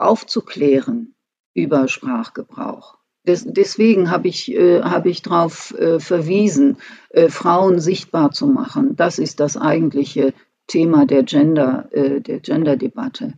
[0.00, 1.14] aufzuklären
[1.54, 2.98] über Sprachgebrauch.
[3.26, 6.78] Des, deswegen habe ich, äh, hab ich darauf äh, verwiesen,
[7.10, 8.96] äh, Frauen sichtbar zu machen.
[8.96, 10.34] Das ist das eigentliche
[10.66, 13.34] Thema der Gender, äh, der Gender-Debatte.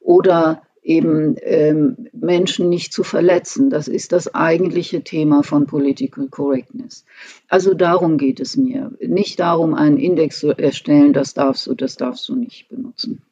[0.00, 3.70] Oder eben ähm, Menschen nicht zu verletzen.
[3.70, 7.04] Das ist das eigentliche Thema von Political Correctness.
[7.48, 8.92] Also darum geht es mir.
[9.00, 13.22] Nicht darum, einen Index zu erstellen, das darfst du, das darfst du nicht benutzen.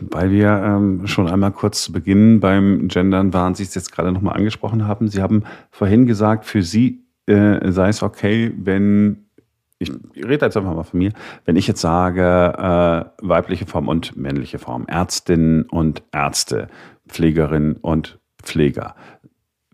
[0.00, 4.12] Weil wir ähm, schon einmal kurz zu Beginn beim Gendern waren, Sie es jetzt gerade
[4.12, 5.08] nochmal angesprochen haben.
[5.08, 9.27] Sie haben vorhin gesagt, für Sie äh, sei es okay, wenn
[9.78, 11.12] ich rede jetzt einfach mal von mir,
[11.44, 16.68] wenn ich jetzt sage, äh, weibliche Form und männliche Form, Ärztinnen und Ärzte,
[17.08, 18.96] Pflegerinnen und Pfleger.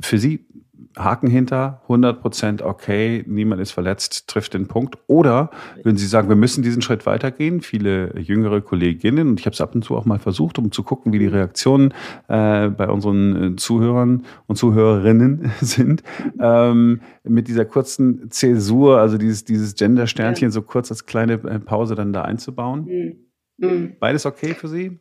[0.01, 0.47] Für Sie
[0.97, 4.99] Haken hinter, 100% okay, niemand ist verletzt, trifft den Punkt.
[5.07, 5.51] Oder
[5.83, 7.61] würden Sie sagen, wir müssen diesen Schritt weitergehen?
[7.61, 10.83] Viele jüngere Kolleginnen, und ich habe es ab und zu auch mal versucht, um zu
[10.83, 11.93] gucken, wie die Reaktionen
[12.29, 16.03] äh, bei unseren äh, Zuhörern und Zuhörerinnen sind,
[16.41, 20.53] ähm, mit dieser kurzen Zäsur, also dieses, dieses Gender-Sternchen ja.
[20.53, 22.85] so kurz als kleine äh, Pause dann da einzubauen.
[22.85, 23.17] Mhm.
[23.57, 23.97] Mhm.
[24.01, 24.99] Beides okay für Sie?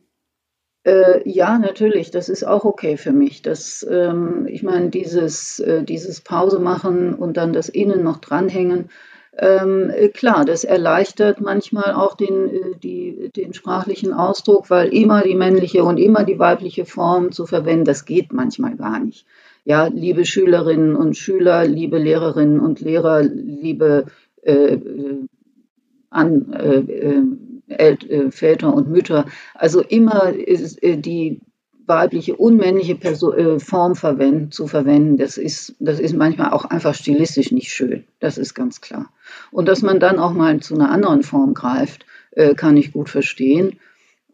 [0.84, 3.40] Äh, ja, natürlich, das ist auch okay für mich.
[3.40, 8.90] Das, ähm, ich meine, dieses, äh, dieses Pause machen und dann das Innen noch dranhängen,
[9.38, 15.22] ähm, äh, klar, das erleichtert manchmal auch den, äh, die, den sprachlichen Ausdruck, weil immer
[15.22, 19.26] die männliche und immer die weibliche Form zu verwenden, das geht manchmal gar nicht.
[19.64, 24.04] Ja, liebe Schülerinnen und Schüler, liebe Lehrerinnen und Lehrer, liebe
[24.42, 25.26] äh, äh
[26.10, 27.22] an, äh,
[28.30, 29.26] Väter und Mütter.
[29.54, 31.40] Also immer ist, äh, die
[31.86, 36.94] weibliche unmännliche Person, äh, Form verwenden, zu verwenden, das ist, das ist manchmal auch einfach
[36.94, 38.04] stilistisch nicht schön.
[38.20, 39.10] Das ist ganz klar.
[39.50, 43.08] Und dass man dann auch mal zu einer anderen Form greift, äh, kann ich gut
[43.08, 43.78] verstehen.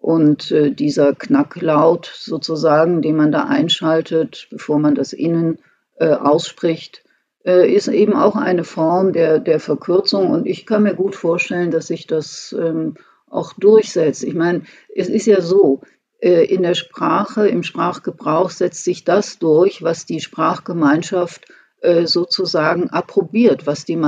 [0.01, 5.59] Und äh, dieser Knacklaut sozusagen, den man da einschaltet, bevor man das Innen
[5.99, 7.05] äh, ausspricht,
[7.43, 10.31] ist eben auch eine Form der, der Verkürzung.
[10.31, 12.97] Und ich kann mir gut vorstellen, dass sich das ähm,
[13.31, 14.25] auch durchsetzt.
[14.25, 14.63] Ich meine,
[14.95, 15.81] es ist ja so,
[16.21, 21.47] äh, in der Sprache, im Sprachgebrauch setzt sich das durch, was die Sprachgemeinschaft
[21.81, 23.99] äh, sozusagen approbiert, was die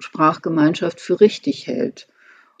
[0.00, 2.08] Sprachgemeinschaft für richtig hält.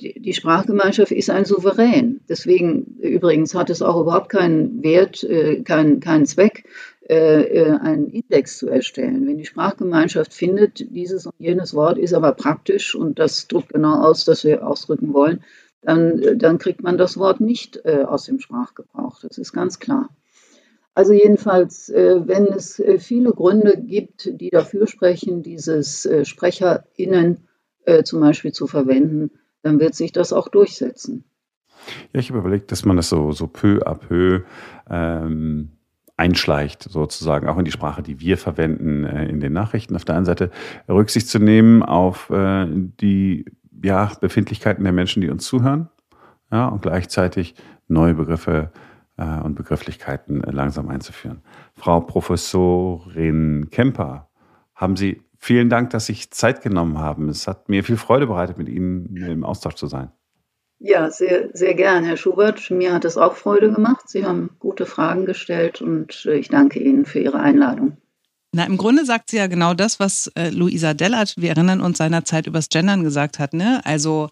[0.00, 2.20] Die Sprachgemeinschaft ist ein Souverän.
[2.26, 6.64] Deswegen übrigens hat es auch überhaupt keinen Wert, äh, keinen, keinen Zweck,
[7.12, 9.26] einen Index zu erstellen.
[9.26, 14.00] Wenn die Sprachgemeinschaft findet, dieses und jenes Wort ist aber praktisch und das drückt genau
[14.00, 15.42] aus, dass wir ausdrücken wollen,
[15.82, 19.20] dann, dann kriegt man das Wort nicht äh, aus dem Sprachgebrauch.
[19.20, 20.10] Das ist ganz klar.
[20.94, 27.46] Also jedenfalls, äh, wenn es äh, viele Gründe gibt, die dafür sprechen, dieses äh, SprecherInnen
[28.04, 29.30] zum Beispiel zu verwenden,
[29.62, 31.24] dann wird sich das auch durchsetzen.
[32.12, 34.42] Ja, ich habe überlegt, dass man das so, so peu à peu
[34.88, 35.70] ähm,
[36.16, 39.96] einschleicht, sozusagen, auch in die Sprache, die wir verwenden äh, in den Nachrichten.
[39.96, 40.50] Auf der einen Seite
[40.88, 43.46] Rücksicht zu nehmen auf äh, die
[43.82, 45.88] ja, Befindlichkeiten der Menschen, die uns zuhören,
[46.50, 47.54] ja, und gleichzeitig
[47.88, 48.72] neue Begriffe
[49.16, 51.42] äh, und Begrifflichkeiten äh, langsam einzuführen.
[51.74, 54.30] Frau Professorin Kemper,
[54.74, 57.28] haben Sie vielen Dank, dass Sie sich Zeit genommen haben.
[57.28, 60.10] Es hat mir viel Freude bereitet, mit Ihnen im Austausch zu sein.
[60.78, 62.70] Ja, sehr, sehr gern, Herr Schubert.
[62.70, 64.08] Mir hat es auch Freude gemacht.
[64.08, 67.98] Sie haben gute Fragen gestellt und äh, ich danke Ihnen für Ihre Einladung.
[68.52, 71.98] Na, im Grunde sagt sie ja genau das, was äh, Luisa Dellert, wir erinnern uns
[71.98, 73.80] seinerzeit übers Gendern gesagt hat, ne?
[73.84, 74.30] Also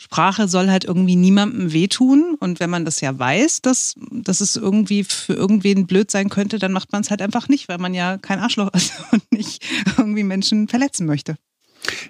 [0.00, 2.36] Sprache soll halt irgendwie niemandem wehtun.
[2.38, 6.58] Und wenn man das ja weiß, dass, dass es irgendwie für irgendwen blöd sein könnte,
[6.58, 9.64] dann macht man es halt einfach nicht, weil man ja kein Arschloch ist und nicht
[9.96, 11.36] irgendwie Menschen verletzen möchte.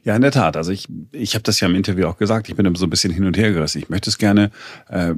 [0.05, 0.57] Ja, in der Tat.
[0.57, 3.13] Also ich, ich habe das ja im Interview auch gesagt, ich bin so ein bisschen
[3.13, 3.79] hin und her gerissen.
[3.79, 4.51] Ich möchte es gerne
[4.89, 5.15] äh,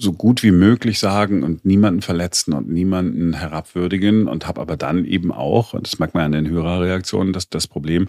[0.00, 5.04] so gut wie möglich sagen und niemanden verletzen und niemanden herabwürdigen und habe aber dann
[5.04, 8.08] eben auch, und das merkt man an den Hörerreaktionen, dass das Problem,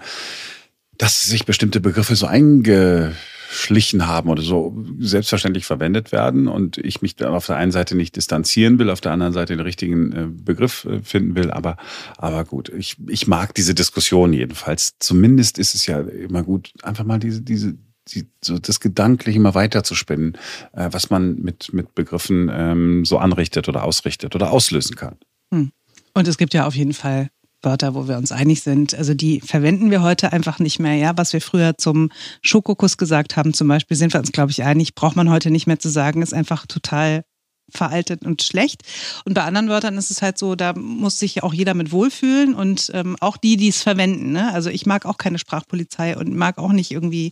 [0.97, 3.13] dass sich bestimmte Begriffe so einge
[3.49, 7.95] schlichen haben oder so selbstverständlich verwendet werden und ich mich dann auf der einen Seite
[7.97, 11.51] nicht distanzieren will, auf der anderen Seite den richtigen äh, Begriff äh, finden will.
[11.51, 11.75] Aber,
[12.17, 14.95] aber gut, ich, ich mag diese Diskussion jedenfalls.
[14.99, 17.75] Zumindest ist es ja immer gut, einfach mal diese, diese,
[18.13, 20.37] die, so das Gedankliche immer weiter zu spinnen,
[20.73, 25.17] äh, was man mit, mit Begriffen ähm, so anrichtet oder ausrichtet oder auslösen kann.
[25.51, 25.71] Hm.
[26.13, 27.29] Und es gibt ja auf jeden Fall
[27.63, 28.95] Wörter, wo wir uns einig sind.
[28.95, 30.95] Also die verwenden wir heute einfach nicht mehr.
[30.95, 32.09] Ja, was wir früher zum
[32.41, 35.67] Schokokuss gesagt haben, zum Beispiel, sind wir uns, glaube ich, einig, braucht man heute nicht
[35.67, 37.23] mehr zu sagen, ist einfach total
[37.69, 38.81] veraltet und schlecht.
[39.25, 42.53] Und bei anderen Wörtern ist es halt so, da muss sich auch jeder mit wohlfühlen
[42.53, 44.33] und ähm, auch die, die es verwenden.
[44.33, 44.53] Ne?
[44.53, 47.31] Also ich mag auch keine Sprachpolizei und mag auch nicht irgendwie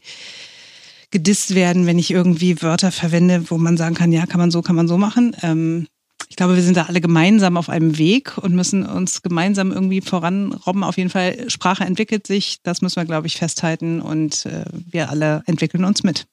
[1.12, 4.62] gedisst werden, wenn ich irgendwie Wörter verwende, wo man sagen kann, ja, kann man so,
[4.62, 5.36] kann man so machen.
[5.42, 5.88] Ähm,
[6.30, 10.02] ich glaube, wir sind da alle gemeinsam auf einem Weg und müssen uns gemeinsam irgendwie
[10.02, 10.84] voranrobben.
[10.84, 15.10] Auf jeden Fall, Sprache entwickelt sich, das müssen wir, glaube ich, festhalten und äh, wir
[15.10, 16.28] alle entwickeln uns mit.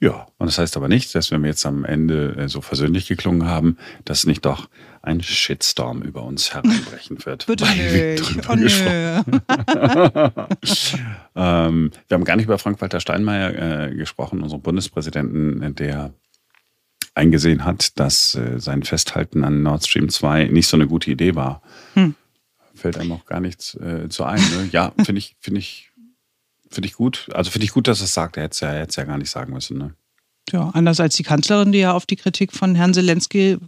[0.00, 3.06] Ja, und das heißt aber nicht, dass wenn wir jetzt am Ende äh, so versöhnlich
[3.06, 4.68] geklungen haben, dass nicht doch
[5.02, 7.46] ein Shitstorm über uns hereinbrechen wird.
[7.48, 8.48] Bitte nicht.
[8.48, 8.68] Oh, nö.
[11.34, 16.12] ähm, wir haben gar nicht über Frank-Walter Steinmeier äh, gesprochen, unseren Bundespräsidenten, der
[17.14, 21.34] eingesehen hat, dass äh, sein Festhalten an Nord Stream 2 nicht so eine gute Idee
[21.34, 21.62] war.
[21.94, 22.14] Hm.
[22.74, 24.40] Fällt einem auch gar nichts äh, zu ein.
[24.40, 24.68] Ne?
[24.70, 25.90] Ja, finde ich, finde ich,
[26.70, 27.28] finde ich gut.
[27.34, 28.36] Also finde ich gut, dass er es sagt.
[28.36, 29.78] Er hätte es ja, ja gar nicht sagen müssen.
[29.78, 29.94] Ne?
[30.52, 33.58] Ja, anders als die Kanzlerin, die ja auf die Kritik von Herrn Zelensky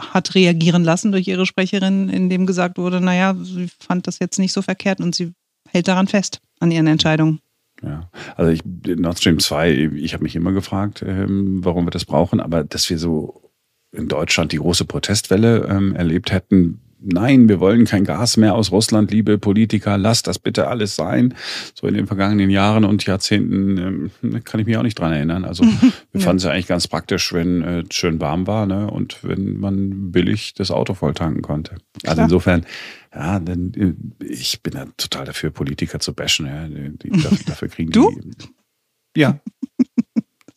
[0.00, 4.38] hat reagieren lassen durch ihre Sprecherin, in dem gesagt wurde, naja, sie fand das jetzt
[4.38, 5.32] nicht so verkehrt und sie
[5.68, 7.40] hält daran fest, an ihren Entscheidungen.
[7.82, 12.04] Ja, also ich, Nord Stream 2, ich habe mich immer gefragt, ähm, warum wir das
[12.04, 13.50] brauchen, aber dass wir so
[13.92, 18.72] in Deutschland die große Protestwelle ähm, erlebt hätten, nein, wir wollen kein Gas mehr aus
[18.72, 21.34] Russland, liebe Politiker, lasst das bitte alles sein.
[21.74, 25.44] So in den vergangenen Jahren und Jahrzehnten ähm, kann ich mich auch nicht dran erinnern.
[25.44, 25.64] Also
[26.12, 28.90] wir fanden es ja eigentlich ganz praktisch, wenn äh, schön warm war ne?
[28.90, 31.72] und wenn man billig das Auto voll tanken konnte.
[31.72, 32.10] Also Klar.
[32.10, 32.66] Also insofern,
[33.14, 33.72] ja, denn
[34.20, 36.46] äh, ich bin ja total dafür, Politiker zu bashen.
[36.46, 36.66] Ja?
[36.68, 38.10] Die, dafür, dafür kriegen du?
[38.10, 39.20] die.
[39.20, 39.40] Ja.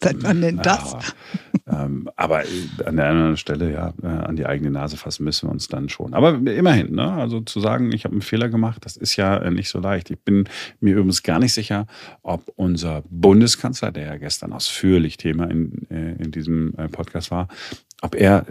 [0.01, 0.95] Seit wann denn das?
[1.67, 2.43] Ja, ähm, aber
[2.85, 5.89] an der anderen Stelle, ja, äh, an die eigene Nase fassen müssen wir uns dann
[5.89, 6.13] schon.
[6.13, 7.11] Aber immerhin, ne?
[7.11, 10.09] also zu sagen, ich habe einen Fehler gemacht, das ist ja äh, nicht so leicht.
[10.09, 10.47] Ich bin
[10.79, 11.85] mir übrigens gar nicht sicher,
[12.21, 17.49] ob unser Bundeskanzler, der ja gestern ausführlich Thema in, äh, in diesem Podcast war,
[18.01, 18.45] ob er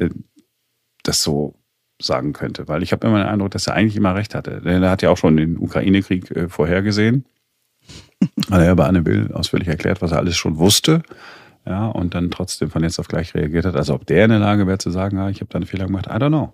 [1.03, 1.55] das so
[2.01, 2.69] sagen könnte.
[2.69, 4.61] Weil ich habe immer den Eindruck, dass er eigentlich immer recht hatte.
[4.65, 7.25] Er hat ja auch schon den Ukraine-Krieg vorhergesehen
[8.51, 11.03] hat er ja bei Anne Will ausführlich erklärt, was er alles schon wusste.
[11.67, 13.77] Ja, und dann trotzdem von jetzt auf gleich reagiert hat.
[13.77, 15.87] Also ob der in der Lage wäre zu sagen, ah, ich habe da einen Fehler
[15.87, 16.53] gemacht, I don't know.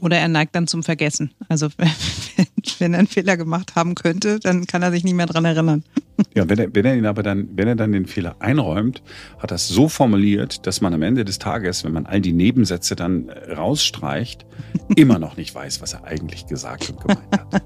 [0.00, 1.32] Oder er neigt dann zum Vergessen.
[1.48, 1.68] Also
[2.78, 5.84] wenn er einen Fehler gemacht haben könnte, dann kann er sich nicht mehr dran erinnern.
[6.34, 9.02] Ja, wenn er, wenn er ihn aber dann, wenn er dann den Fehler einräumt,
[9.38, 12.32] hat er es so formuliert, dass man am Ende des Tages, wenn man all die
[12.32, 14.46] Nebensätze dann rausstreicht,
[14.96, 17.62] immer noch nicht weiß, was er eigentlich gesagt und gemeint hat.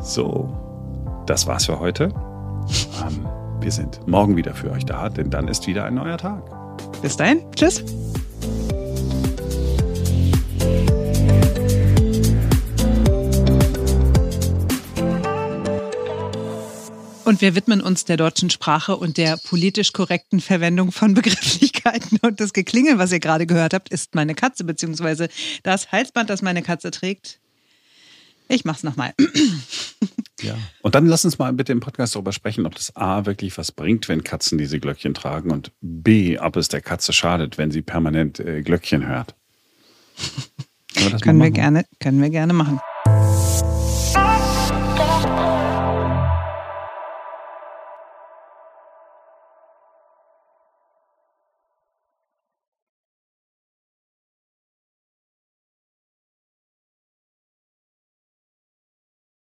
[0.00, 2.12] So, das war's für heute.
[3.64, 6.42] Wir sind morgen wieder für euch da, denn dann ist wieder ein neuer Tag.
[7.00, 7.82] Bis dahin, tschüss.
[17.24, 22.18] Und wir widmen uns der deutschen Sprache und der politisch korrekten Verwendung von Begrifflichkeiten.
[22.20, 25.30] Und das Geklingel, was ihr gerade gehört habt, ist meine Katze, beziehungsweise
[25.62, 27.40] das Halsband, das meine Katze trägt.
[28.48, 29.14] Ich mach's nochmal.
[30.42, 30.56] Ja.
[30.82, 33.72] Und dann lass uns mal bitte im Podcast darüber sprechen, ob das A wirklich was
[33.72, 37.82] bringt, wenn Katzen diese Glöckchen tragen und B, ob es der Katze schadet, wenn sie
[37.82, 39.34] permanent äh, Glöckchen hört.
[41.22, 42.80] können wir gerne, können wir gerne machen.